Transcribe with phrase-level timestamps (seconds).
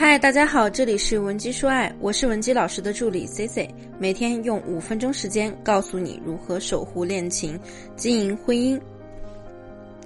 [0.00, 7.58] 嗨，大家好，这里是文姬说爱，我是文姬老师的助理 C C，每天用五分钟时间告诉你如何守护恋情、
[7.96, 8.80] 经营婚姻。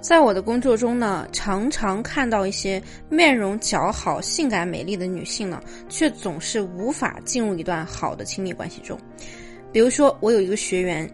[0.01, 8.97] 在我的工作中呢，常常看到一些面容姣好、性感美丽的女性呢，却总是无法进入一段好的亲密关系中。
[9.71, 11.07] 比如说，我有一个学员，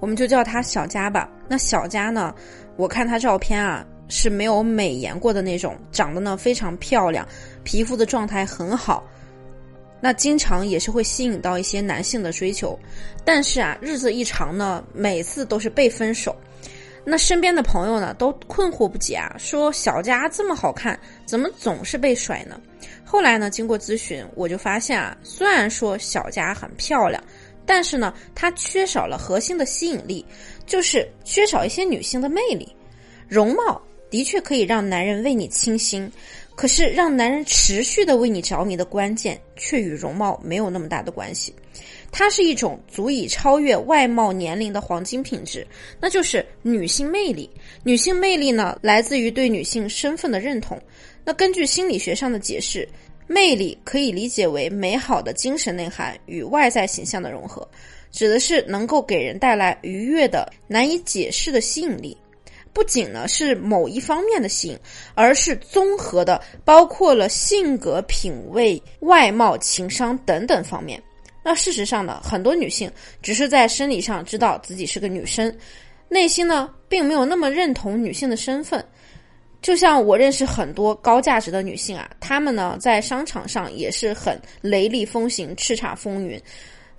[0.00, 1.30] 我们就叫她小佳吧。
[1.48, 2.34] 那小佳呢，
[2.76, 3.86] 我看她照片啊。
[4.08, 7.26] 是没有美颜过的那种，长得呢非常漂亮，
[7.64, 9.04] 皮肤的状态很好，
[10.00, 12.78] 那经常也是会吸引到一些男性的追求。
[13.24, 16.34] 但是啊，日子一长呢，每次都是被分手。
[17.04, 22.60] 那身边的朋友呢都困惑不解啊，说小佳这么好看，怎么总是被甩呢？
[23.04, 27.22] 后来呢，经过咨询，我就发现啊，虽然说小佳很漂亮，
[27.66, 30.24] 但是呢，她缺少了核心的吸引力，
[30.64, 32.74] 就是缺少一些女性的魅力，
[33.28, 33.82] 容貌。
[34.08, 36.12] 的确可以让男人为你倾心，
[36.54, 41.54] 可是让男人持续的为你着迷的关键，却与容貌没有那么大的关系。
[42.10, 45.66] 它是一种足以超越外貌年龄的黄金品质，
[45.98, 47.48] 那就是女性魅力。
[47.82, 50.78] 女性魅力呢，来自于对女性身份的认同。
[51.24, 52.86] 那根据心理学上的解释，
[53.26, 57.66] 魅力可以理解为美好的精神内涵与外在形象的融合，
[58.10, 62.14] 指的是能够给人带来愉悦的、难以解释的吸引力。
[62.72, 64.78] 不仅呢是某一方面的吸引，
[65.14, 71.02] 而是综合的，包括了性格、品味、外貌、情商等等方面。
[71.44, 75.54] 那事实上呢，很多女性只是在生理上知道自己是个女生，
[76.08, 78.84] 内心呢并没有那么认同女性的身份。
[79.60, 86.40] 就像我认识很多高价值的女性啊，她们呢在商场上也是很雷厉风行、叱咤风云，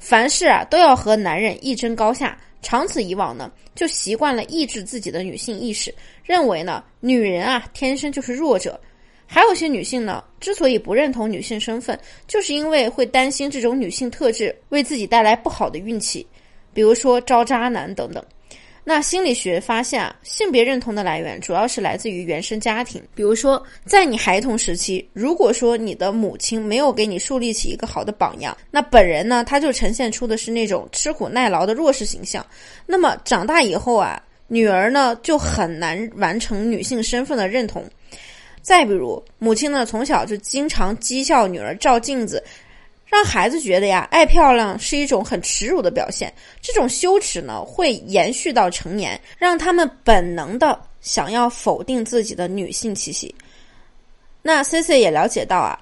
[0.04, 2.38] 凡事啊都要和男人一争高下。
[2.62, 8.80] 长此以往呢，就习惯了抑制自己的女性意识，认为呢，女人啊天生就是弱者。
[9.26, 16.26] 还有些女性呢，之所以不认同女性身份，就是因为会担心这种女性特质为自己带来不好的运气，
[16.74, 18.24] 比如说招渣男等等。
[18.86, 23.02] 那心理学发现啊，性别认同的来源主要是来自于原生家庭。
[23.16, 32.46] 比如说，在你孩童时期，如果说你的母亲没有给你树立起一个好的榜样，那本人呢，他就呈现出的是那种吃苦耐劳的弱势形象。
[32.86, 37.86] 那么长大以后啊，女儿呢就很难完成女性身份的认同。
[38.62, 42.44] 再比如，母亲呢从小就经常讥笑女儿照镜子。
[43.14, 46.34] 让孩子觉得呀，爱漂亮是一种很耻辱的表现。
[46.64, 53.34] 这种羞耻呢，会延续到成年，让他们本能的想要否定自己的女性气息。
[54.42, 55.80] 那 C C 也了解到啊，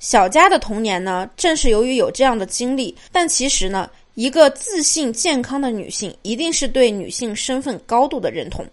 [0.00, 2.94] 小佳的童年呢，正是由于有这样的经历。
[3.10, 8.66] 但其实呢，一个自信健康的女性，一定是对女性身份高度的认同。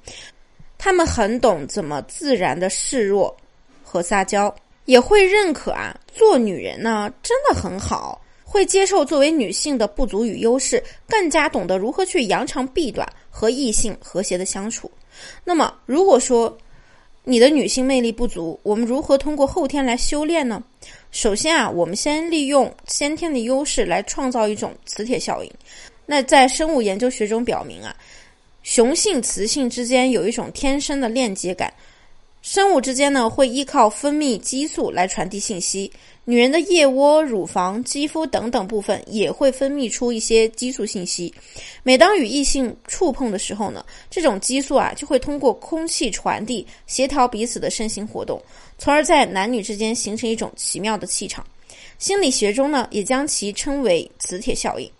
[0.77, 3.33] 她们很懂怎么自然的示弱
[3.81, 4.53] 和撒娇。
[4.85, 14.91] 也会认可啊，做女人呢真的很好，会接受作为女性的不足与优势，更加懂得如何去扬长避短，和异性和谐的相处。
[15.43, 16.55] 那么，如果说
[17.23, 20.61] 你的女性魅力不足，我们如何通过后天来修炼呢？
[21.11, 25.51] 首先啊，我们先利用先天的优势来创造一种磁铁效应。
[26.05, 27.95] 那在生物研究学中表明啊，
[28.63, 31.73] 雄性雌性之间有一种天生的链接感。
[32.43, 35.89] 生物之间呢，会依靠分泌激素来传递信息。
[36.25, 41.33] 女人的腋窝、乳房、肌肤等等部分也会分泌出一些激素信息。
[41.83, 48.41] 每当与异性触碰的时候呢，这种激素啊就会通过空气传递，协调彼此的身心活动，
[48.77, 51.45] 从而在男女之间形成一种奇妙的气场。
[51.97, 54.91] 心理学中呢，也将其称为磁铁效应。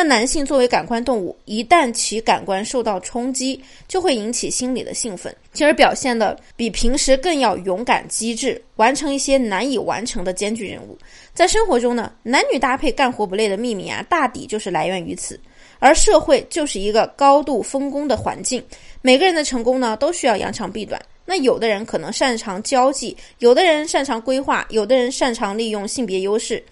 [0.00, 10.96] 那男性作为感官动物，一旦其感官受到冲击，就会引起心理的兴奋，进而表现的比平时更要勇敢机智，完成一些难以完成的艰巨任务。
[11.34, 15.38] 在生活中呢，男女搭配干活不累的秘密啊，大抵就是来源于此。
[15.80, 18.64] 而社会就是一个高度分工的环境，
[19.02, 20.98] 每个人的成功呢，都需要扬长避短。
[21.26, 26.62] 那有的人可能擅长交际，有的人擅长规划，有的人擅长利用性别优势。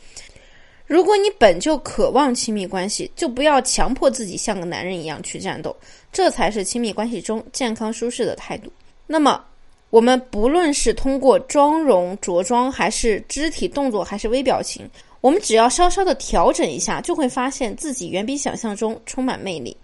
[0.89, 5.77] 如果你本就渴望亲密关系，就不要强迫自己像个男人一样去战斗，
[6.11, 8.73] 这才是亲密关系中健康舒适的态度。
[9.07, 9.45] 那么，
[9.91, 14.89] 我们不论是通过妆容着装，还是肢体动作，还是微表情，
[15.21, 19.77] 我们只要稍稍的调整一下，就会发现自己远比想象中充满魅力，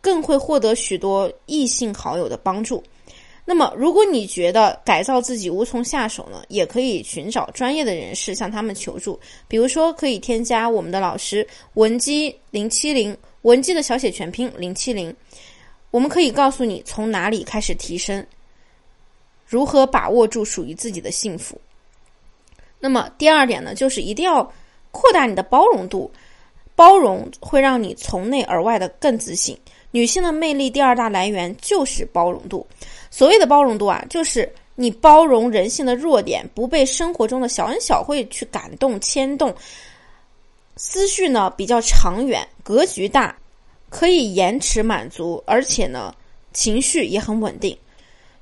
[0.00, 2.80] 更会获得许多异性好友的帮助。
[3.46, 9.20] 那么，如果你觉得改造自己无从下手呢，也可以寻找专业的人士向他们求助。
[9.46, 15.14] 比如说，可以添加我们的老师文姬零七零，文姬的小写全拼零七零，
[15.90, 18.26] 我们可以告诉你从哪里开始提升，
[19.46, 21.60] 如何把握住属于自己的幸福。
[22.80, 24.42] 那么第二点呢，就是一定要
[24.90, 26.10] 扩大你的包容度，
[26.74, 29.54] 包容会让你从内而外的更自信。
[29.90, 32.66] 女性的魅力第二大来源就是包容度。
[33.16, 39.54] 所谓的包容度啊，就是你包容人性的弱点，不被生活中的小恩小惠去感动牵动，
[40.74, 43.36] 思绪呢比较长远，格局大，
[43.88, 46.12] 可以延迟满足，而且呢
[46.52, 47.78] 情绪也很稳定。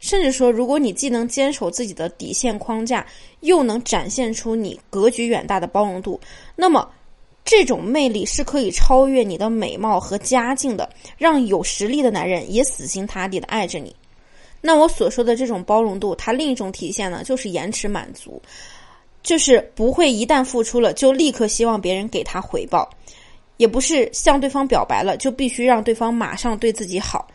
[0.01, 3.07] 甚至说，如果你既能坚守自己的底线框架，
[3.41, 6.19] 又能展现出你格局远大的包容度，
[6.57, 6.91] 那么。
[7.45, 13.95] 这种魅力是可以超越你的美貌和家境的，让有实力的男人也死心塌地的爱着你。
[14.65, 18.41] 那我所说的这种包容度，它另一种体现呢，就是延迟满足，
[19.23, 22.89] 就是不会一旦付出了就立刻希望别人给他回报，
[23.57, 27.29] 也不是向对方表白了就必须让对方马上对自己好，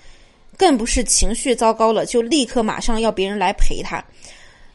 [0.57, 4.03] 更不是情绪糟糕了就立刻马上要别人来陪他。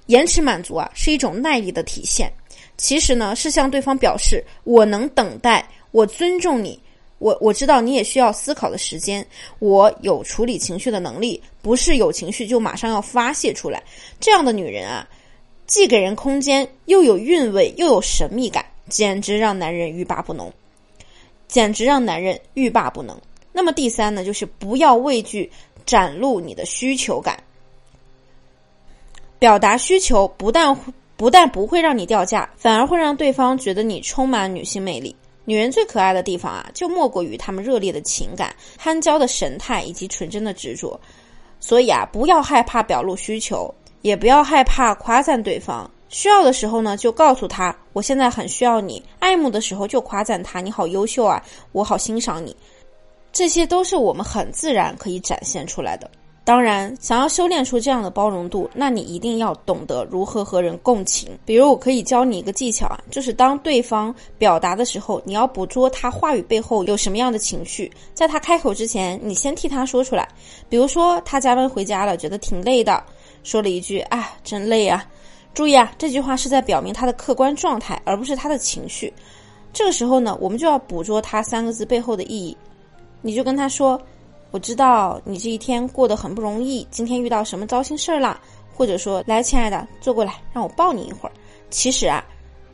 [0.07, 2.31] 延迟满足啊，是一种耐力的体现。
[2.77, 6.79] 其实呢，是向对方表示我能等待，我尊重你，
[7.23, 9.25] 我我知道你也需要思考的时间，
[9.61, 13.81] 我有处理情绪的能力，不是有情绪就马上要发泄出来。
[14.19, 15.09] 这样的女人啊，
[15.69, 20.53] 既给人空间，又有韵味，又有神秘感，简直让男人欲罢不能，
[21.47, 23.17] 简直让男人欲罢不能。
[23.53, 25.49] 那么第三呢，就是不要畏惧
[25.87, 27.41] 展露你的需求感，
[29.39, 30.77] 表达需求不但。
[31.15, 35.15] 不但不会让你掉价，反而会让对方觉得你充满女性魅力。
[35.44, 40.99] 女人最可爱的地方啊，就莫过于她们热烈的情感、憨娇的神态以及纯真的执着。
[41.59, 43.73] 所以啊，不要害怕表露需求，
[44.03, 45.91] 也不要害怕夸赞对方。
[46.09, 51.43] 需要的时候呢，就告诉他我现在很需要你；爱慕的时候就夸赞他你好优秀啊，
[51.73, 52.55] 我好欣赏你。
[53.33, 56.11] 这些都是我们很自然可以展现出来的。
[56.44, 61.31] 当然，想要修炼出这样的包容度，那你一定要懂得如何和人共情。
[61.44, 70.29] 比如，我可以教你一个技巧啊，就是当对方表达的时候，你要捕捉他话语背后有什么样的情绪，在他开口之前，你先替他说出来。
[70.69, 73.00] 比如说，他加班回家了，觉得挺累的，
[73.44, 75.06] 说了一句：“啊，真累啊。”
[75.55, 79.12] 注意啊，这句话是在表明他的客观状态，而不是他的情绪。
[79.73, 82.56] 这个时候呢，我们就要捕捉他三个字背后的意义，
[83.21, 84.00] 你就跟他说。
[84.53, 88.39] 我知道你这一天过得很不容易，今天遇到什么糟心事儿了？
[88.75, 91.33] 或者说，来，亲爱的，坐过来，让我抱你一会儿。
[91.71, 92.23] 其实啊，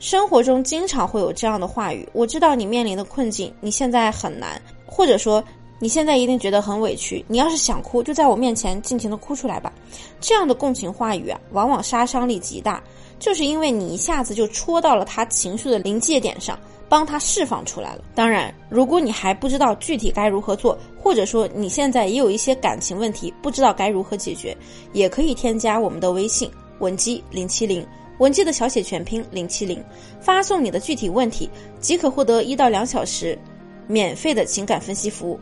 [0.00, 2.08] 生活中经常会有这样的话语。
[2.12, 5.42] 我知道你面临的困境，你现在很难，或者说
[5.78, 7.24] 你现在一定觉得很委屈。
[7.28, 9.72] 你要是想哭，就在我面前尽情的哭出来吧。
[10.20, 12.82] 这样的共情话语啊，往往杀伤力极大，
[13.20, 16.58] 就是因为你一下子就戳到了他情绪的临界点上。
[16.88, 18.02] 帮他释放出来了。
[18.14, 24.56] 当然，如果你还不知道具体该如何做，或者说你现在也有一些感情问题，不知道该如何解决，
[24.92, 27.86] 也可以添加我们的微信文姬零七零，
[28.18, 29.82] 文姬的小写全拼零七零，
[30.20, 31.48] 发送你的具体问题，
[31.80, 33.38] 即可获得一到两小时
[33.86, 35.38] 免费的情感分析服务。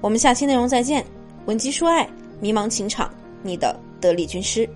[0.00, 1.04] 我们下期内容再见，
[1.46, 2.08] 文姬说爱，
[2.40, 3.12] 迷茫情场，
[3.42, 4.68] 你的得力军师。